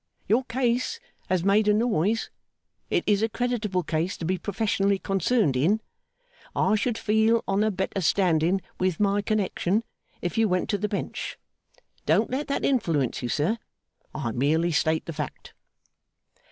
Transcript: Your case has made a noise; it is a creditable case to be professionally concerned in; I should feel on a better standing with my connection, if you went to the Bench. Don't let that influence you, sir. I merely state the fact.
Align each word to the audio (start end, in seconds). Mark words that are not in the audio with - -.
Your 0.27 0.43
case 0.45 0.99
has 1.29 1.43
made 1.43 1.67
a 1.67 1.75
noise; 1.75 2.31
it 2.89 3.03
is 3.05 3.21
a 3.21 3.29
creditable 3.29 3.83
case 3.83 4.17
to 4.17 4.25
be 4.25 4.39
professionally 4.39 4.97
concerned 4.97 5.55
in; 5.55 5.79
I 6.55 6.73
should 6.73 6.97
feel 6.97 7.43
on 7.47 7.63
a 7.63 7.69
better 7.69 8.01
standing 8.01 8.63
with 8.79 8.99
my 8.99 9.21
connection, 9.21 9.83
if 10.19 10.39
you 10.39 10.47
went 10.47 10.71
to 10.71 10.79
the 10.79 10.89
Bench. 10.89 11.37
Don't 12.07 12.31
let 12.31 12.47
that 12.47 12.65
influence 12.65 13.21
you, 13.21 13.29
sir. 13.29 13.59
I 14.11 14.31
merely 14.31 14.71
state 14.71 15.05
the 15.05 15.13
fact. 15.13 15.53